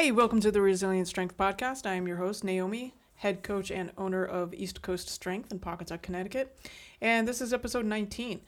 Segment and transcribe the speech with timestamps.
[0.00, 1.84] Hey, welcome to the Resilient Strength Podcast.
[1.84, 6.00] I am your host, Naomi, head coach and owner of East Coast Strength in Pawcatuck,
[6.00, 6.58] Connecticut.
[7.02, 8.40] And this is episode 19.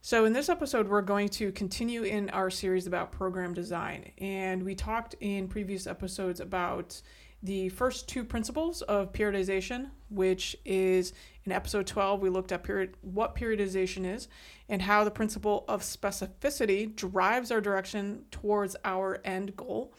[0.00, 4.12] So, in this episode, we're going to continue in our series about program design.
[4.16, 7.02] And we talked in previous episodes about
[7.42, 11.12] the first two principles of periodization, which is
[11.44, 14.28] in episode 12, we looked at period, what periodization is
[14.70, 19.92] and how the principle of specificity drives our direction towards our end goal.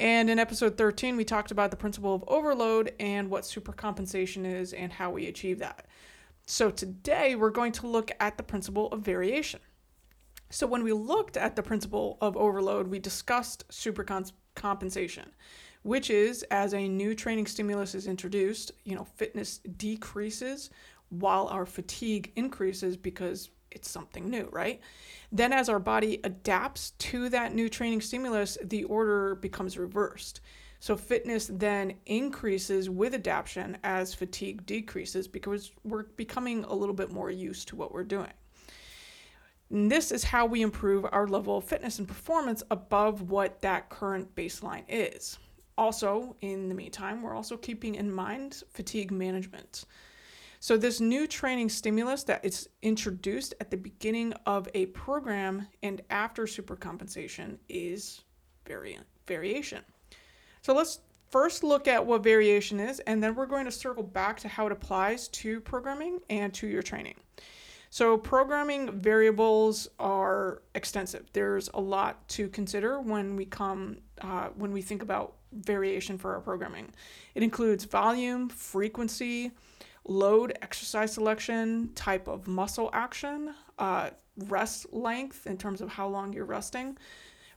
[0.00, 4.72] And in episode 13, we talked about the principle of overload and what supercompensation is
[4.72, 5.88] and how we achieve that.
[6.46, 9.60] So today we're going to look at the principle of variation.
[10.48, 15.26] So when we looked at the principle of overload, we discussed supercompensation,
[15.82, 20.70] which is as a new training stimulus is introduced, you know, fitness decreases
[21.10, 24.80] while our fatigue increases because it's something new, right?
[25.32, 30.40] Then, as our body adapts to that new training stimulus, the order becomes reversed.
[30.80, 37.12] So, fitness then increases with adaptation as fatigue decreases because we're becoming a little bit
[37.12, 38.32] more used to what we're doing.
[39.70, 43.88] And this is how we improve our level of fitness and performance above what that
[43.88, 45.38] current baseline is.
[45.78, 49.84] Also, in the meantime, we're also keeping in mind fatigue management.
[50.62, 56.02] So, this new training stimulus that is introduced at the beginning of a program and
[56.10, 58.20] after supercompensation is
[58.66, 59.82] variant variation.
[60.60, 61.00] So, let's
[61.30, 64.66] first look at what variation is, and then we're going to circle back to how
[64.66, 67.14] it applies to programming and to your training.
[67.88, 71.24] So, programming variables are extensive.
[71.32, 76.34] There's a lot to consider when we come uh, when we think about variation for
[76.34, 76.92] our programming.
[77.34, 79.52] It includes volume, frequency,
[80.04, 84.10] load, exercise selection, type of muscle action, uh,
[84.48, 86.96] rest length in terms of how long you're resting,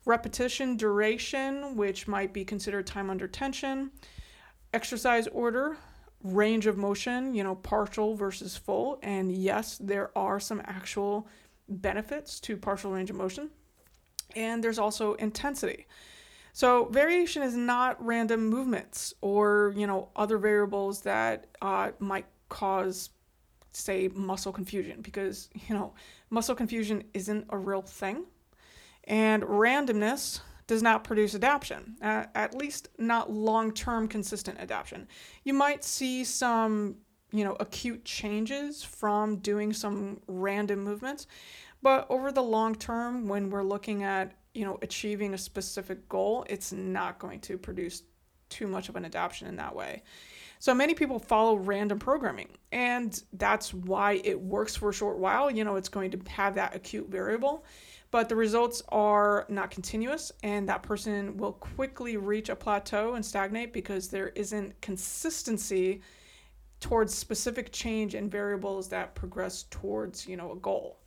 [0.05, 3.91] repetition duration, which might be considered time under tension,
[4.73, 5.77] exercise order,
[6.23, 8.99] range of motion, you know, partial versus full.
[9.03, 11.27] And yes, there are some actual
[11.67, 13.49] benefits to partial range of motion.
[14.35, 15.85] And there's also intensity.
[16.53, 23.09] So variation is not random movements or you know other variables that uh, might cause
[23.71, 25.93] say muscle confusion because you know
[26.29, 28.25] muscle confusion isn't a real thing.
[29.05, 35.07] And randomness does not produce adaptation uh, at least not long-term consistent adaptation
[35.43, 36.95] you might see some
[37.33, 41.27] you know acute changes from doing some random movements
[41.81, 46.45] but over the long term when we're looking at you know achieving a specific goal
[46.49, 48.03] it's not going to produce
[48.47, 50.01] too much of an adaptation in that way
[50.63, 55.51] so many people follow random programming, and that's why it works for a short while.
[55.51, 57.65] You know, it's going to have that acute variable,
[58.11, 63.25] but the results are not continuous, and that person will quickly reach a plateau and
[63.25, 65.99] stagnate because there isn't consistency
[66.79, 70.97] towards specific change in variables that progress towards, you know, a goal.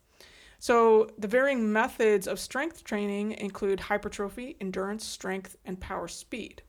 [0.58, 6.60] So, the varying methods of strength training include hypertrophy, endurance, strength, and power speed.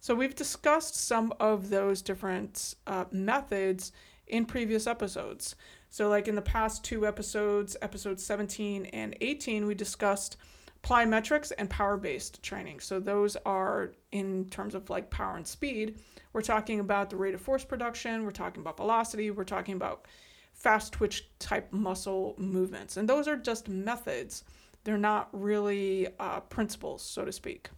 [0.00, 3.92] So we've discussed some of those different uh, methods
[4.26, 5.56] in previous episodes.
[5.90, 10.36] So, like in the past two episodes, episodes 17 and 18, we discussed
[10.82, 12.80] plyometrics and power based training.
[12.80, 15.98] So, those are in terms of like power and speed.
[16.32, 20.06] We're talking about the rate of force production, we're talking about velocity, we're talking about
[20.54, 22.96] fast twitch type muscle movements.
[22.96, 24.44] And those are just methods,
[24.84, 27.68] they're not really uh, principles, so to speak.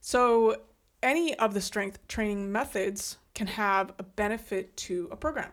[0.00, 0.62] So,
[1.02, 5.50] any of the strength training methods can have a benefit to a program.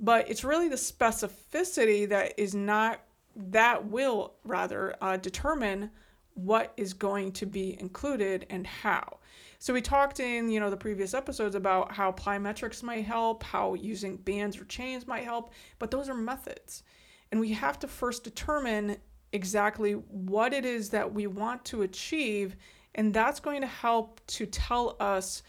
[0.00, 3.00] But it's really the specificity that is not,
[3.36, 5.90] that will rather uh, determine
[6.34, 9.18] what is going to be included and how.
[9.58, 13.74] So we talked in, you know, the previous episodes about how plyometrics might help, how
[13.74, 16.82] using bands or chains might help, but those are methods.
[17.30, 18.96] And we have to first determine
[19.32, 22.56] exactly what it is that we want to achieve
[22.94, 25.42] and that's going to help to tell us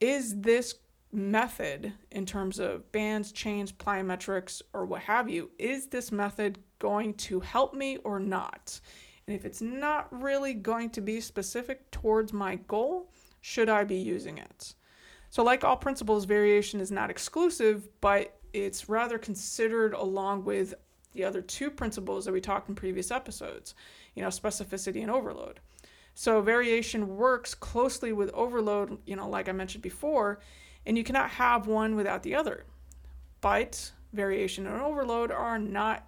[0.00, 0.74] is this
[1.12, 7.14] method in terms of bands, chains, plyometrics, or what have you, is this method going
[7.14, 8.80] to help me or not?
[9.26, 13.10] And if it's not really going to be specific towards my goal,
[13.40, 14.74] should I be using it?
[15.30, 20.74] So, like all principles, variation is not exclusive, but it's rather considered along with
[21.12, 23.74] the other two principles that we talked in previous episodes,
[24.14, 25.60] you know, specificity and overload.
[26.14, 30.40] So variation works closely with overload, you know, like I mentioned before,
[30.86, 32.64] and you cannot have one without the other.
[33.40, 36.06] But variation and overload are not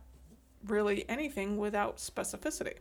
[0.66, 2.74] really anything without specificity.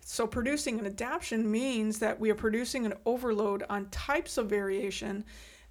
[0.00, 5.24] So, producing an adaptation means that we are producing an overload on types of variation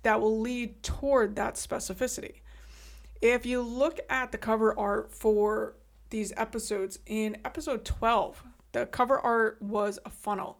[0.03, 2.41] that will lead toward that specificity.
[3.21, 5.75] If you look at the cover art for
[6.09, 8.43] these episodes, in episode 12,
[8.75, 10.59] the cover art was a funnel.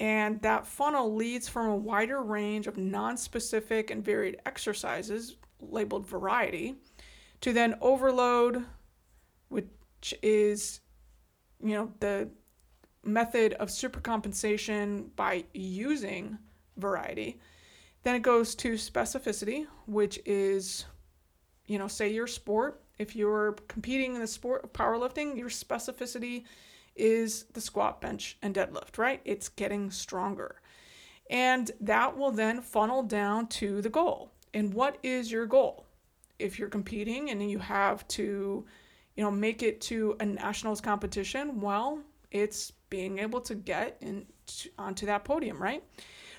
[0.00, 6.04] And that funnel leads from a wider range of non specific and varied exercises labeled
[6.04, 6.74] variety
[7.42, 8.64] to then overload,
[9.48, 10.80] which is,
[11.62, 12.28] you know, the
[13.04, 16.36] method of supercompensation by using
[16.76, 17.38] variety.
[18.02, 20.86] Then it goes to specificity, which is,
[21.66, 22.82] you know, say your sport.
[22.98, 26.44] If you're competing in the sport of powerlifting, your specificity
[26.96, 29.20] is the squat, bench, and deadlift, right?
[29.24, 30.56] It's getting stronger.
[31.30, 34.30] And that will then funnel down to the goal.
[34.52, 35.86] And what is your goal?
[36.38, 38.64] If you're competing and you have to,
[39.16, 42.00] you know, make it to a nationals competition, well,
[42.30, 44.26] it's being able to get in,
[44.78, 45.82] onto that podium, right?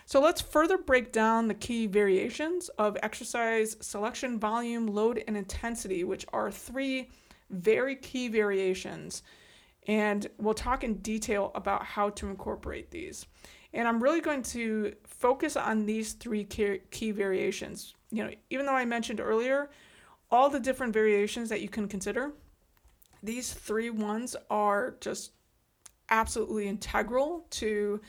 [0.05, 6.03] So let's further break down the key variations of exercise selection, volume, load, and intensity,
[6.03, 7.09] which are three
[7.49, 9.23] very key variations
[9.87, 13.25] and we'll talk in detail about how to incorporate these.
[13.73, 17.93] And I'm really going to focus on these three key, variations.
[18.09, 19.69] You know, even though I mentioned earlier
[20.31, 22.31] all the different variations that you can consider,
[23.21, 25.31] these three ones are just
[26.09, 28.01] absolutely integral to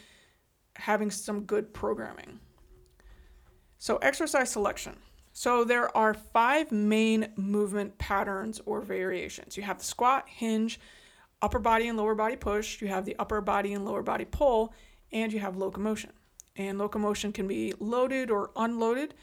[0.77, 2.39] having some good programming.
[3.79, 4.97] So, exercise selection.
[5.33, 9.57] So, there are five main movement patterns or variations.
[9.57, 10.81] You have the squat, hinge,
[11.47, 14.75] upper body and lower body push, you have the upper body and lower body pull,
[15.13, 16.11] and you have locomotion.
[16.57, 19.15] And locomotion can be loaded or unloaded.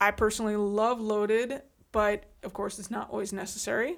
[0.00, 1.62] I personally love loaded,
[1.92, 3.96] but of course, it's not always necessary.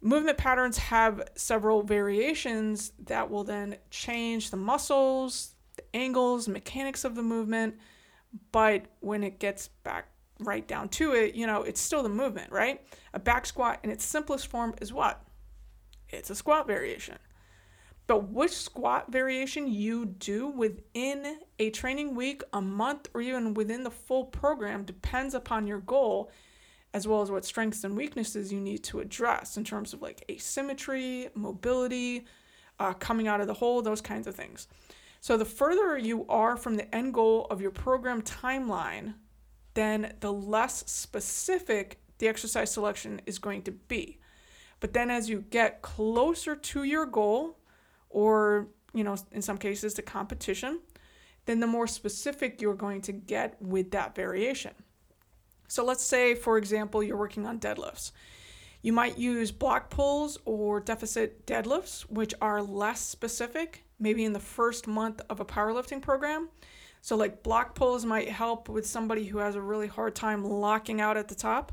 [0.00, 7.14] Movement patterns have several variations that will then change the muscles, the angles, mechanics of
[7.14, 7.76] the movement.
[8.50, 10.08] But when it gets back
[10.40, 12.80] right down to it, you know, it's still the movement, right?
[13.12, 15.22] A back squat in its simplest form is what?
[16.10, 17.18] It's a squat variation.
[18.06, 23.84] But which squat variation you do within a training week, a month, or even within
[23.84, 26.30] the full program depends upon your goal,
[26.94, 30.24] as well as what strengths and weaknesses you need to address in terms of like
[30.30, 32.24] asymmetry, mobility,
[32.80, 34.68] uh, coming out of the hole, those kinds of things.
[35.20, 39.14] So the further you are from the end goal of your program timeline,
[39.74, 44.18] then the less specific the exercise selection is going to be.
[44.80, 47.58] But then as you get closer to your goal,
[48.10, 50.80] or, you know, in some cases the competition,
[51.46, 54.72] then the more specific you're going to get with that variation.
[55.66, 58.12] So let's say, for example, you're working on deadlifts.
[58.82, 64.40] You might use block pulls or deficit deadlifts, which are less specific, maybe in the
[64.40, 66.48] first month of a powerlifting program.
[67.00, 71.00] So, like block pulls might help with somebody who has a really hard time locking
[71.00, 71.72] out at the top.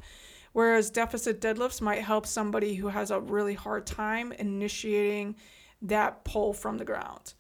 [0.56, 5.36] Whereas deficit deadlifts might help somebody who has a really hard time initiating
[5.82, 7.34] that pull from the ground.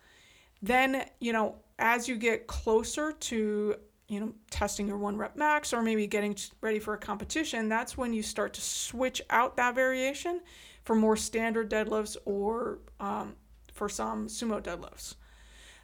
[0.62, 3.76] Then, you know, as you get closer to,
[4.10, 7.98] you know, testing your one rep max or maybe getting ready for a competition, that's
[7.98, 10.42] when you start to switch out that variation
[10.84, 13.38] for more standard deadlifts or um,
[13.72, 15.16] for some sumo deadlifts.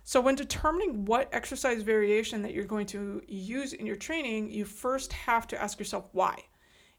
[0.04, 4.66] So, when determining what exercise variation that you're going to use in your training, you
[4.66, 6.44] first have to ask yourself why.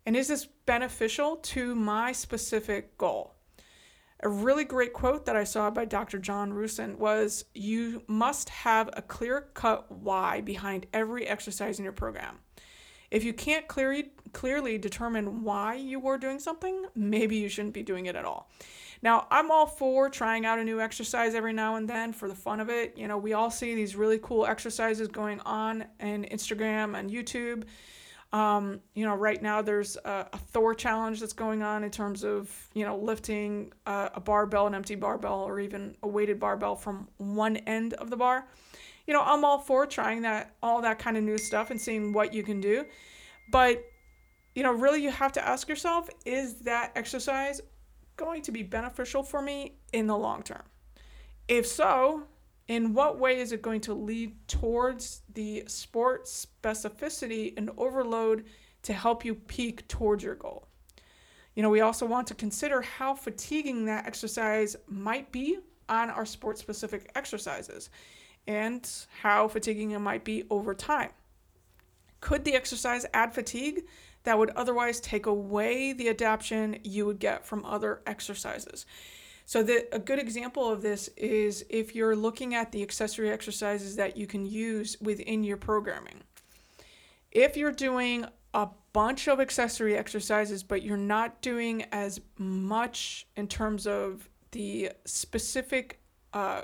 [0.04, 3.35] And is this beneficial to my specific goal?
[4.25, 6.18] A really great quote that I saw by Dr.
[6.18, 11.92] John Rusin was You must have a clear cut why behind every exercise in your
[11.92, 12.38] program.
[13.11, 17.82] If you can't clearly, clearly determine why you are doing something, maybe you shouldn't be
[17.82, 18.50] doing it at all.
[19.02, 22.35] Now, I'm all for trying out a new exercise every now and then for the
[22.35, 22.97] fun of it.
[22.97, 27.64] You know, we all see these really cool exercises going on in Instagram and YouTube
[28.33, 32.25] um, you know, right now there's a, a, Thor challenge that's going on in terms
[32.25, 36.75] of, you know, lifting a, a barbell, an empty barbell, or even a weighted barbell
[36.75, 38.47] from one end of the bar.
[39.07, 42.15] You know, I'm all for trying that, all that kind of new stuff and seeing
[42.15, 42.87] what you can do.
[43.51, 43.85] But,
[44.55, 47.61] you know, really you have to ask yourself is that exercise
[48.17, 50.62] going to be beneficial for me in the long term?
[51.49, 52.23] If so,
[52.73, 58.47] in what way is it going to lead towards the sport specificity and overload
[58.83, 60.67] to help you peak towards your goal?
[61.55, 65.59] You know, we also want to consider how fatiguing that exercise might be
[65.91, 67.91] on our sport specific exercises
[68.47, 68.88] and
[69.21, 71.11] how fatiguing it might be over time.
[72.23, 73.83] Could the exercise add fatigue
[74.25, 78.87] that would otherwise take away the adaptation you would get from other exercises?
[79.45, 83.97] So the a good example of this is if you're looking at the accessory exercises
[83.97, 86.23] that you can use within your programming.
[87.31, 93.49] If you're doing a bunch of accessory exercises but you're not doing as much in
[93.49, 96.01] terms of the specific
[96.33, 96.63] uh,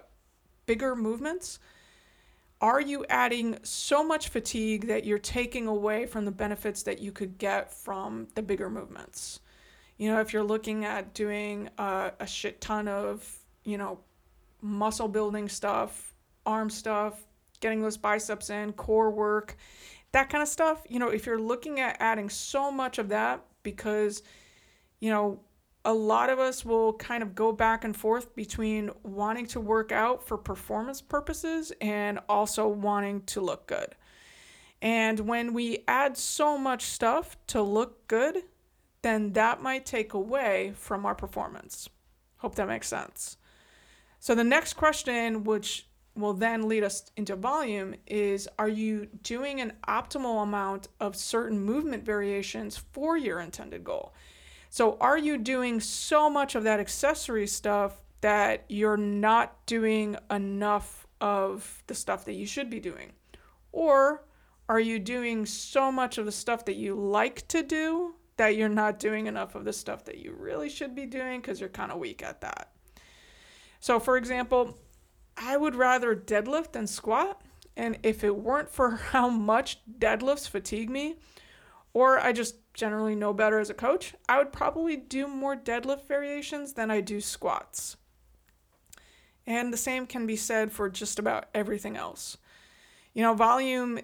[0.66, 1.58] bigger movements,
[2.60, 7.12] are you adding so much fatigue that you're taking away from the benefits that you
[7.12, 9.40] could get from the bigger movements?
[9.98, 13.28] You know, if you're looking at doing uh, a shit ton of,
[13.64, 13.98] you know,
[14.62, 16.14] muscle building stuff,
[16.46, 17.26] arm stuff,
[17.60, 19.56] getting those biceps in, core work,
[20.12, 23.44] that kind of stuff, you know, if you're looking at adding so much of that
[23.62, 24.22] because,
[25.00, 25.40] you know,
[25.84, 29.92] a lot of us will kind of go back and forth between wanting to work
[29.92, 33.94] out for performance purposes and also wanting to look good.
[34.80, 38.44] And when we add so much stuff to look good,
[39.02, 41.88] then that might take away from our performance.
[42.38, 43.36] Hope that makes sense.
[44.20, 49.60] So, the next question, which will then lead us into volume, is Are you doing
[49.60, 54.14] an optimal amount of certain movement variations for your intended goal?
[54.70, 61.06] So, are you doing so much of that accessory stuff that you're not doing enough
[61.20, 63.12] of the stuff that you should be doing?
[63.72, 64.24] Or
[64.68, 68.68] are you doing so much of the stuff that you like to do that you're
[68.68, 71.92] not doing enough of the stuff that you really should be doing because you're kind
[71.92, 72.72] of weak at that?
[73.80, 74.78] So, for example,
[75.36, 77.40] I would rather deadlift than squat.
[77.76, 81.16] And if it weren't for how much deadlifts fatigue me,
[81.92, 86.06] or I just generally know better as a coach, I would probably do more deadlift
[86.06, 87.96] variations than I do squats.
[89.46, 92.36] And the same can be said for just about everything else.
[93.14, 94.00] You know, volume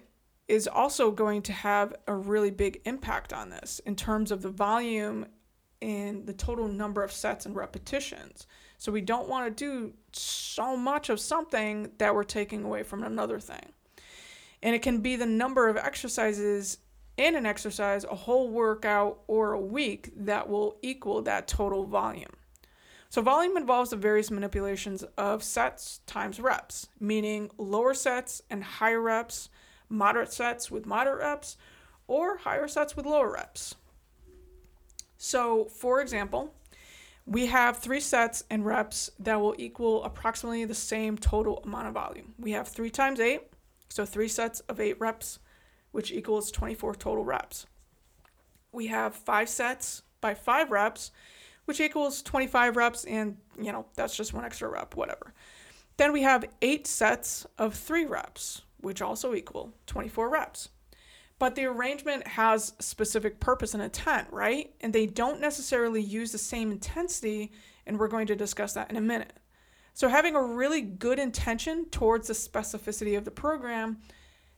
[0.47, 4.49] is also going to have a really big impact on this in terms of the
[4.49, 5.25] volume
[5.81, 8.47] and the total number of sets and repetitions.
[8.77, 13.03] So we don't want to do so much of something that we're taking away from
[13.03, 13.73] another thing.
[14.61, 16.77] And it can be the number of exercises
[17.17, 22.33] in an exercise, a whole workout, or a week that will equal that total volume.
[23.09, 28.99] So, volume involves the various manipulations of sets times reps, meaning lower sets and higher
[28.99, 29.49] reps,
[29.89, 31.57] moderate sets with moderate reps,
[32.07, 33.75] or higher sets with lower reps.
[35.17, 36.53] So, for example,
[37.25, 41.93] we have three sets and reps that will equal approximately the same total amount of
[41.93, 42.33] volume.
[42.37, 43.41] We have three times eight,
[43.89, 45.39] so three sets of eight reps
[45.95, 47.67] which equals 24 total reps.
[48.73, 51.11] We have five sets by five reps,
[51.63, 55.33] which equals 25 reps, and you know, that's just one extra rep, whatever.
[55.95, 60.69] Then we have eight sets of three reps, which also equal 24 reps.
[61.37, 64.73] But the arrangement has specific purpose and intent, right?
[64.79, 67.51] And they don't necessarily use the same intensity,
[67.85, 69.33] and we're going to discuss that in a minute.
[69.93, 73.97] So, having a really good intention towards the specificity of the program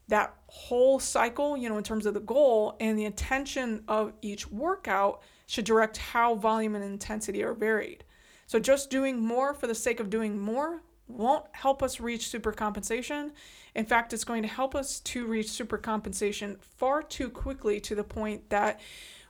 [0.07, 4.49] that whole cycle, you know, in terms of the goal and the intention of each
[4.51, 8.03] workout should direct how volume and intensity are varied.
[8.45, 12.51] So just doing more for the sake of doing more won't help us reach super
[12.51, 13.31] compensation.
[13.75, 17.95] In fact, it's going to help us to reach super compensation far too quickly to
[17.95, 18.79] the point that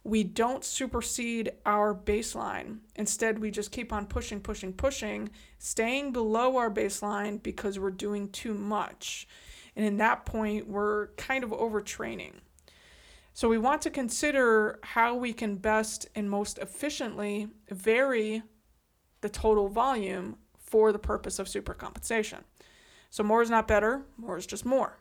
[0.04, 2.78] we don't supersede our baseline.
[2.96, 5.30] Instead, we just keep on pushing, pushing, pushing,
[5.60, 9.28] staying below our baseline because we're doing too much.
[9.76, 12.36] And in that point, we're kind of overtraining.
[13.34, 18.42] So we want to consider how we can best and most efficiently vary
[19.22, 22.40] the total volume for the purpose of supercompensation.
[23.10, 25.00] So more is not better, more is just more.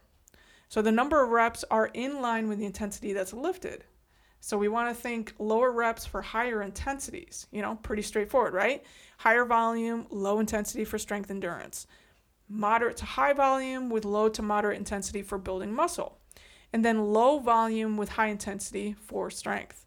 [0.68, 3.84] So the number of reps are in line with the intensity that's lifted.
[4.40, 7.46] So we want to think lower reps for higher intensities.
[7.50, 8.82] You know, pretty straightforward, right?
[9.18, 11.86] Higher volume, low intensity for strength endurance
[12.48, 16.18] moderate to high volume with low to moderate intensity for building muscle,
[16.72, 19.84] and then low volume with high intensity for strength.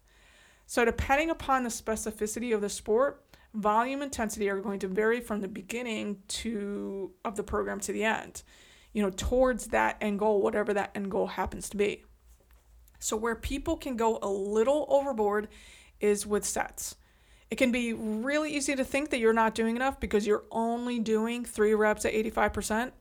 [0.66, 5.40] So, depending upon the specificity of the sport, volume intensity are going to vary from
[5.40, 8.42] the beginning to of the program to the end,
[8.92, 12.04] you know, towards that end goal, whatever that end goal happens to be.
[12.98, 15.48] So, where people can go a little overboard
[16.00, 16.96] is with sets.
[17.50, 21.00] It can be really easy to think that you're not doing enough because you're only
[21.00, 22.92] doing three reps at 85%.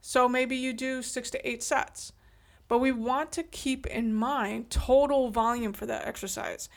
[0.00, 2.12] So maybe you do six to eight sets.
[2.66, 6.68] But we want to keep in mind total volume for that exercise.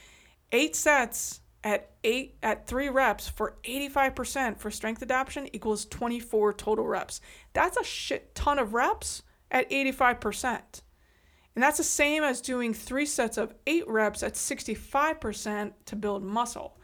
[0.52, 6.88] Eight sets at eight at three reps for 85% for strength adaptation equals 24 total
[6.88, 7.20] reps.
[7.52, 10.62] That's a shit ton of reps at 85%.
[11.56, 16.24] And that's the same as doing three sets of eight reps at 65% to build
[16.24, 16.78] muscle.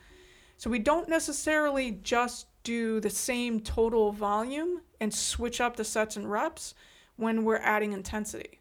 [0.57, 6.17] So we don't necessarily just do the same total volume and switch up the sets
[6.17, 6.75] and reps
[7.15, 8.59] when we're adding intensity.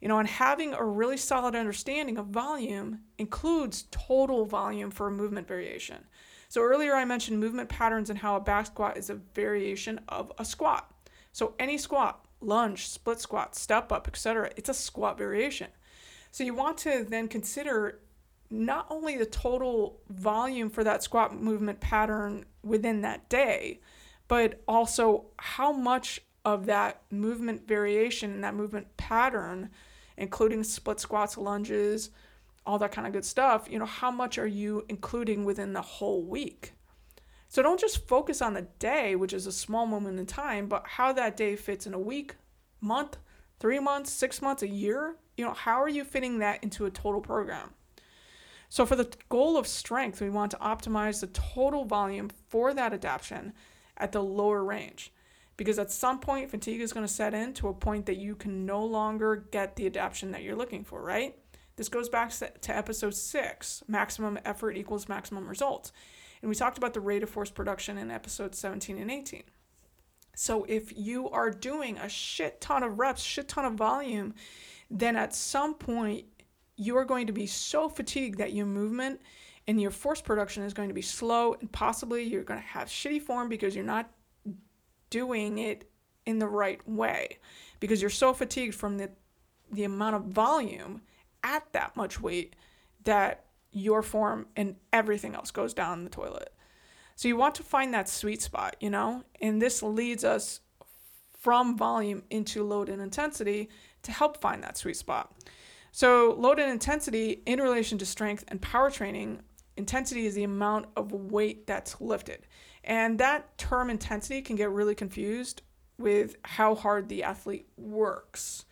[0.00, 5.12] You know, and having a really solid understanding of volume includes total volume for a
[5.12, 6.04] movement variation.
[6.48, 10.32] So earlier I mentioned movement patterns and how a back squat is a variation of
[10.38, 10.90] a squat.
[11.32, 15.68] So any squat, lunge, split squat, step up, etc., it's a squat variation.
[16.32, 18.00] So you want to then consider
[18.50, 23.80] not only the total volume for that squat movement pattern within that day,
[24.26, 29.70] but also how much of that movement variation and that movement pattern,
[30.20, 32.10] including split squats, lunges,
[32.66, 35.82] all that kind of good stuff, you know, how much are you including within the
[35.82, 36.74] whole week?
[37.48, 40.86] So don't just focus on the day, which is a small moment in time, but
[40.86, 42.36] how that day fits in a week,
[42.80, 43.16] month,
[43.58, 45.16] three months, six months, a year.
[45.36, 47.70] You know, how are you fitting that into a total program?
[48.68, 52.92] So, for the goal of strength, we want to optimize the total volume for that
[52.92, 53.52] adaptation
[53.96, 55.12] at the lower range.
[55.60, 58.34] Because at some point, fatigue is going to set in to a point that you
[58.34, 61.36] can no longer get the adaptation that you're looking for, right?
[61.76, 65.92] This goes back to episode six maximum effort equals maximum results.
[66.40, 69.42] And we talked about the rate of force production in episodes 17 and 18.
[70.34, 74.32] So if you are doing a shit ton of reps, shit ton of volume,
[74.90, 76.24] then at some point
[76.76, 79.20] you are going to be so fatigued that your movement
[79.68, 82.88] and your force production is going to be slow and possibly you're going to have
[82.88, 84.08] shitty form because you're not
[85.10, 85.90] doing it
[86.26, 87.38] in the right way
[87.80, 89.10] because you're so fatigued from the
[89.72, 91.00] the amount of volume
[91.44, 92.56] at that much weight
[93.04, 96.52] that your form and everything else goes down the toilet.
[97.14, 99.22] So you want to find that sweet spot, you know?
[99.40, 100.60] And this leads us
[101.38, 103.68] from volume into load and intensity
[104.02, 105.32] to help find that sweet spot.
[105.92, 109.42] So, load and intensity in relation to strength and power training,
[109.76, 112.46] intensity is the amount of weight that's lifted.
[112.84, 115.62] And that term intensity can get really confused
[115.98, 118.64] with how hard the athlete works.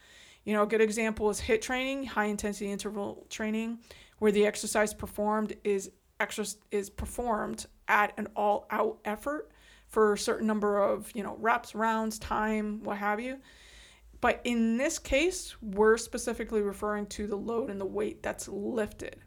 [0.44, 3.80] You know, a good example is HIT training, high intensity interval training,
[4.18, 5.90] where the exercise performed is
[6.20, 9.50] extra is performed at an all out effort
[9.86, 13.38] for a certain number of, you know, reps, rounds, time, what have you.
[14.20, 19.20] But in this case, we're specifically referring to the load and the weight that's lifted.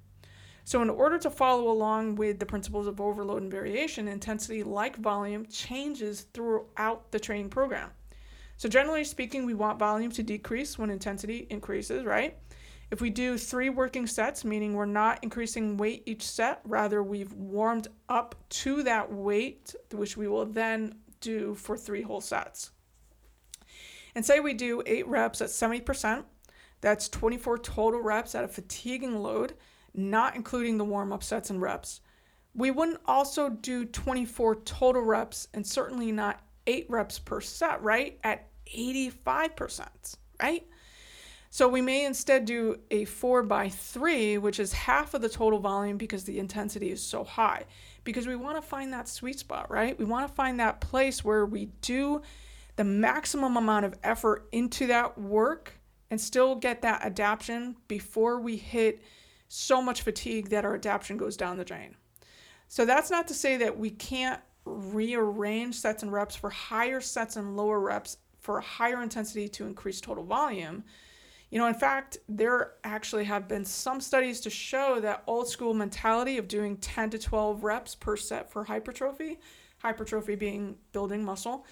[0.72, 4.96] So, in order to follow along with the principles of overload and variation, intensity, like
[4.96, 7.90] volume, changes throughout the training program.
[8.56, 12.38] So, generally speaking, we want volume to decrease when intensity increases, right?
[12.90, 17.34] If we do three working sets, meaning we're not increasing weight each set, rather, we've
[17.34, 22.72] warmed up to that weight, which we will then do for three whole sets.
[24.16, 26.24] And say we do eight reps at 70%,
[26.80, 29.56] that's 24 total reps at a fatiguing load,
[29.94, 32.02] not including the warm up sets and reps.
[32.54, 38.20] We wouldn't also do 24 total reps and certainly not eight reps per set, right?
[38.24, 40.66] At 85%, right?
[41.50, 45.60] So we may instead do a four by three, which is half of the total
[45.60, 47.66] volume because the intensity is so high.
[48.06, 50.00] Because we want to find that sweet spot, right?
[50.00, 52.22] We want to find that place where we do
[52.78, 55.74] the maximum amount of effort into that work
[56.10, 59.02] and still get that adaptation before we hit
[59.54, 61.94] so much fatigue that our adaptation goes down the drain.
[62.70, 67.36] So that's not to say that we can't rearrange sets and reps for higher sets
[67.36, 70.86] and lower reps for a higher intensity to increase total volume.
[71.50, 75.74] You know, in fact, there actually have been some studies to show that old school
[75.74, 79.38] mentality of doing 10 to 12 reps per set for hypertrophy,
[79.80, 81.66] hypertrophy being building muscle,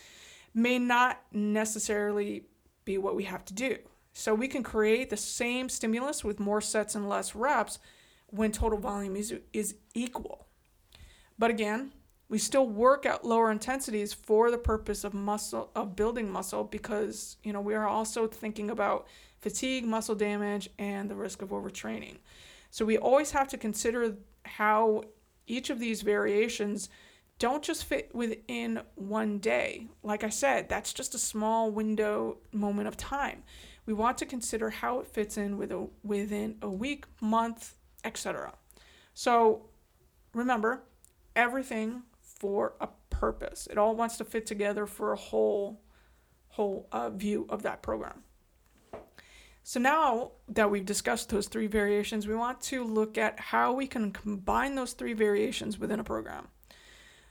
[0.53, 2.43] may not necessarily
[2.83, 3.77] be what we have to do.
[4.13, 7.79] So we can create the same stimulus with more sets and less reps
[8.27, 10.47] when total volume is, is equal.
[11.37, 11.93] But again,
[12.27, 17.37] we still work at lower intensities for the purpose of muscle of building muscle because
[17.43, 19.07] you know we are also thinking about
[19.41, 22.17] fatigue, muscle damage, and the risk of overtraining.
[22.69, 25.03] So we always have to consider how
[25.47, 26.89] each of these variations
[27.39, 29.87] don't just fit within one day.
[30.03, 33.43] Like I said, that's just a small window moment of time.
[33.89, 37.73] We want to consider how it fits in with a, within a week, month,
[38.03, 38.53] etc.
[39.15, 39.65] So
[40.31, 40.83] remember,
[41.35, 43.67] everything for a purpose.
[43.71, 45.81] It all wants to fit together for a whole
[46.49, 48.21] whole uh, view of that program.
[49.63, 53.87] So now that we've discussed those three variations, we want to look at how we
[53.87, 56.49] can combine those three variations within a program.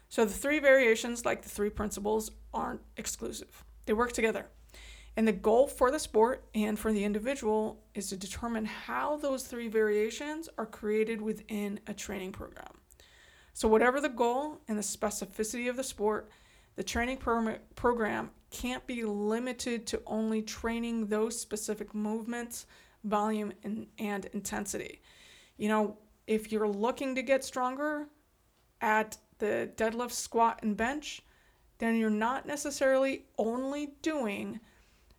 [0.09, 4.47] So the three variations, like the three principles, aren't exclusive, they work together.
[5.19, 9.43] And the goal for the sport and for the individual is to determine how those
[9.43, 12.79] three variations are created within a training program.
[13.53, 16.31] So, whatever the goal and the specificity of the sport,
[16.77, 22.67] the training pro- program can't be limited to only training those specific movements,
[23.03, 25.03] volume, and, and intensity.
[25.57, 28.07] You know, if you're looking to get stronger
[28.81, 31.23] at the deadlift, squat, and bench,
[31.79, 34.61] then you're not necessarily only doing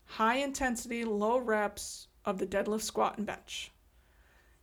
[0.10, 3.72] high intensity, low reps of the deadlift, squat, and bench.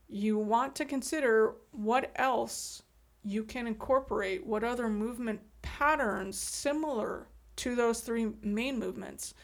[0.09, 2.83] You want to consider what else
[3.23, 9.35] you can incorporate, what other movement patterns similar to those three main movements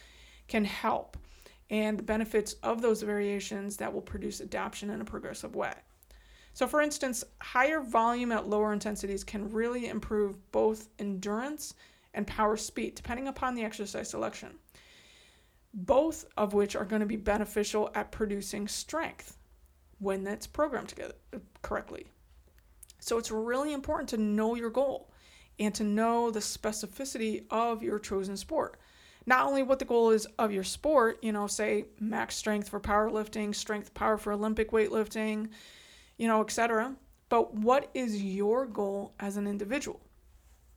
[0.48, 1.16] can help,
[1.70, 5.72] and the benefits of those variations that will produce adaptation in a progressive way.
[6.52, 11.74] So, for instance, higher volume at lower intensities can really improve both endurance
[12.12, 14.58] and power speed, depending upon the exercise selection,
[15.74, 19.36] both of which are going to be beneficial at producing strength
[19.98, 21.14] when that's programmed together
[21.62, 22.06] correctly.
[23.00, 25.10] So, it's really important to know your goal
[25.58, 28.78] and to know the specificity of your chosen sport.
[29.26, 32.80] Not only what the goal is of your sport, you know, say max strength for
[32.80, 35.50] powerlifting, strength power for Olympic weightlifting,
[36.16, 36.96] you know, etc.
[37.28, 40.00] But what is your goal as an individual?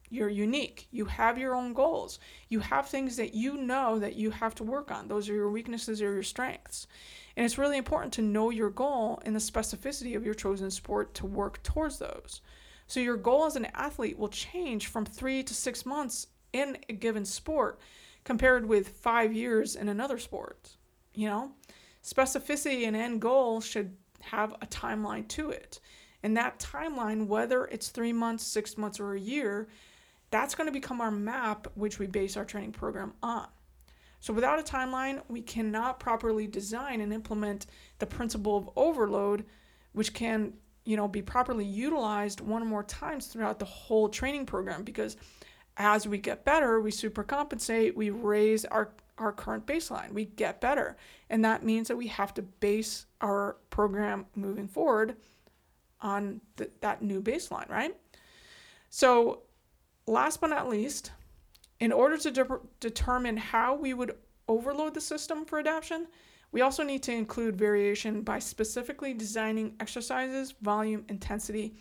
[0.10, 0.88] You're unique.
[0.92, 2.20] You have your own goals.
[2.50, 5.08] You have things that you know that you have to work on.
[5.08, 6.88] Those are your weaknesses or your strengths.
[7.36, 11.14] And it's really important to know your goal and the specificity of your chosen sport
[11.16, 12.42] to work towards those.
[12.88, 16.94] So your goal as an athlete will change from three to six months in a
[16.94, 17.80] given sport
[18.24, 20.78] compared with five years in another sport.
[21.14, 21.52] You know,
[22.04, 25.80] specificity and end goal should have a timeline to it.
[26.24, 29.68] And that timeline, whether it's three months, six months, or a year,
[30.32, 33.48] that's going to become our map, which we base our training program on.
[34.20, 37.68] So without a timeline, we cannot properly design and implement
[38.00, 39.46] the principle of overload,
[39.94, 44.46] which can, you know, be properly utilized one or more times throughout the whole training
[44.46, 45.16] program because
[45.78, 50.12] as we get better, we supercompensate, we raise our our current baseline.
[50.12, 50.98] We get better.
[51.30, 55.16] And that means that we have to base our program moving forward
[56.02, 57.96] on th- that new baseline, right?
[58.90, 59.44] So,
[60.08, 61.12] last but not least,
[61.80, 64.16] in order to de- determine how we would
[64.48, 66.08] overload the system for adaptation,
[66.52, 71.76] we also need to include variation by specifically designing exercises, volume, intensity,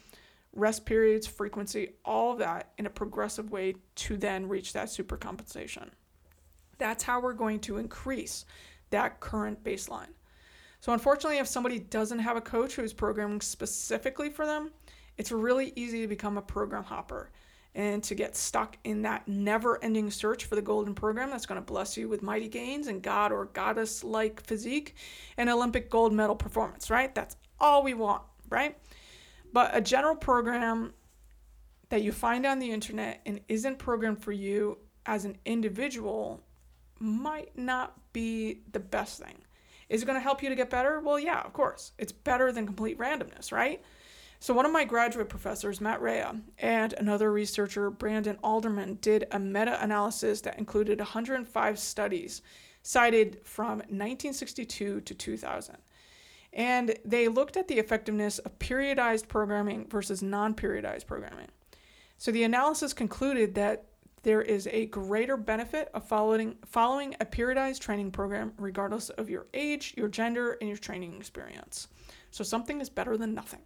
[0.52, 5.90] rest periods, frequency, all of that in a progressive way to then reach that supercompensation.
[6.78, 8.44] That's how we're going to increase
[8.90, 10.12] that current baseline.
[10.80, 14.70] So, unfortunately, if somebody doesn't have a coach who's programming specifically for them,
[15.16, 17.30] it's really easy to become a program hopper
[17.74, 21.60] and to get stuck in that never ending search for the golden program that's going
[21.60, 24.94] to bless you with mighty gains and God or goddess like physique
[25.36, 27.14] and Olympic gold medal performance, right?
[27.14, 28.76] That's all we want, right?
[29.52, 30.94] But a general program
[31.88, 36.42] that you find on the internet and isn't programmed for you as an individual
[36.98, 39.38] might not be the best thing.
[39.88, 41.00] Is it going to help you to get better?
[41.00, 41.92] Well, yeah, of course.
[41.98, 43.82] It's better than complete randomness, right?
[44.44, 49.38] So, one of my graduate professors, Matt Rhea, and another researcher, Brandon Alderman, did a
[49.38, 52.42] meta analysis that included 105 studies
[52.82, 55.78] cited from 1962 to 2000.
[56.52, 61.48] And they looked at the effectiveness of periodized programming versus non periodized programming.
[62.18, 63.86] So, the analysis concluded that
[64.24, 69.46] there is a greater benefit of following following a periodized training program regardless of your
[69.54, 71.88] age, your gender, and your training experience.
[72.30, 73.60] So something is better than nothing.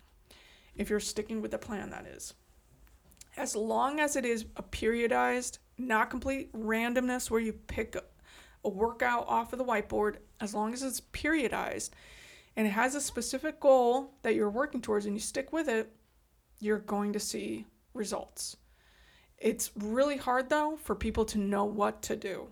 [0.79, 2.33] If you're sticking with the plan that is.
[3.37, 7.97] As long as it is a periodized, not complete randomness where you pick
[8.65, 11.91] a workout off of the whiteboard, as long as it's periodized
[12.57, 15.95] and it has a specific goal that you're working towards and you stick with it,
[16.59, 18.57] you're going to see results.
[19.37, 22.49] It's really hard though for people to know what to do.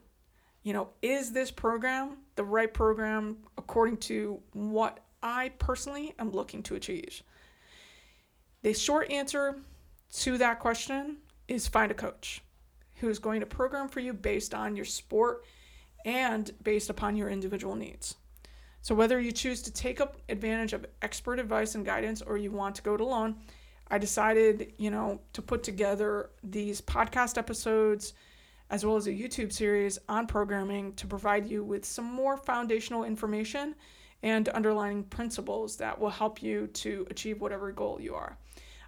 [0.62, 6.62] You know, is this program the right program according to what I personally am looking
[6.64, 7.22] to achieve?
[8.62, 9.56] The short answer
[10.12, 12.42] to that question is find a coach
[12.96, 15.44] who's going to program for you based on your sport
[16.04, 18.16] and based upon your individual needs.
[18.82, 22.50] So, whether you choose to take up advantage of expert advice and guidance or you
[22.50, 23.36] want to go it alone,
[23.88, 28.14] I decided, you know, to put together these podcast episodes
[28.70, 33.04] as well as a YouTube series on programming to provide you with some more foundational
[33.04, 33.76] information
[34.22, 38.36] and underlying principles that will help you to achieve whatever goal you are.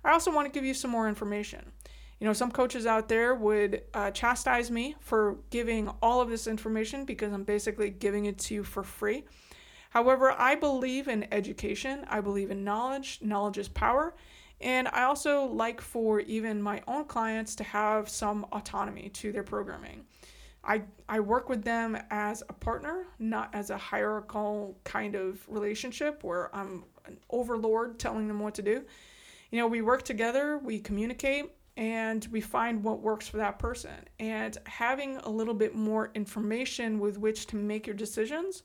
[0.09, 1.71] I also want to give you some more information.
[2.18, 6.47] You know, some coaches out there would uh, chastise me for giving all of this
[6.47, 9.25] information because I'm basically giving it to you for free.
[9.90, 13.18] However, I believe in education, I believe in knowledge.
[13.21, 14.14] Knowledge is power.
[14.62, 19.44] And I also like for even my own clients to have some autonomy to their
[19.44, 20.07] programming.
[20.64, 26.25] I, I work with them as a partner, not as a hierarchical kind of relationship
[26.25, 28.85] where I'm an overlord telling them what to do.
[29.50, 33.94] You know, we work together, we communicate, and we find what works for that person.
[34.18, 38.62] And having a little bit more information with which to make your decisions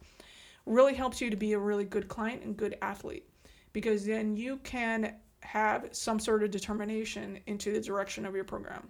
[0.65, 3.29] really helps you to be a really good client and good athlete
[3.71, 8.89] because then you can have some sort of determination into the direction of your program.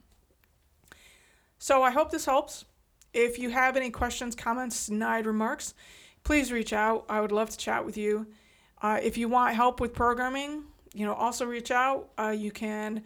[1.58, 2.66] So I hope this helps.
[3.14, 5.74] If you have any questions, comments, denied remarks,
[6.24, 7.06] please reach out.
[7.10, 8.28] I would love to chat with you.
[8.82, 12.10] Uh, if you want help with programming, you know, also reach out.
[12.18, 13.04] Uh, you can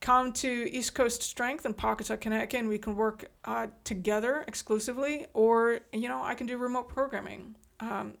[0.00, 5.26] come to East Coast Strength in Pawcatuck, Connecticut, and we can work uh, together exclusively,
[5.34, 7.54] or, you know, I can do remote programming.
[7.80, 8.14] Um,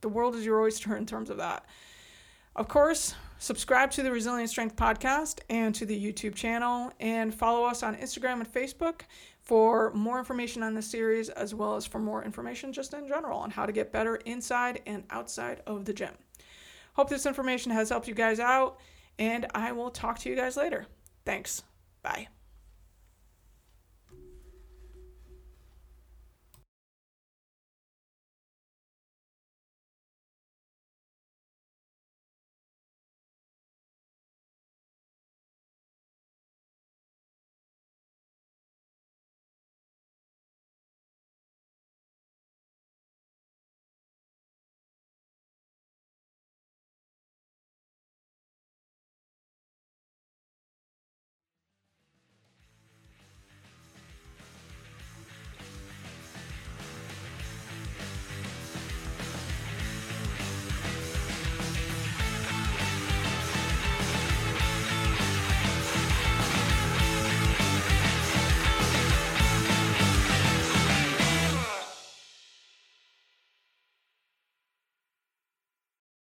[0.00, 1.64] the world is your oyster in terms of that.
[2.56, 7.64] Of course, subscribe to the Resilient Strength podcast and to the YouTube channel, and follow
[7.64, 9.02] us on Instagram and Facebook
[9.40, 13.38] for more information on the series, as well as for more information just in general
[13.38, 16.14] on how to get better inside and outside of the gym.
[16.94, 18.78] Hope this information has helped you guys out,
[19.18, 20.86] and I will talk to you guys later.
[21.24, 21.62] Thanks.
[22.02, 22.28] Bye.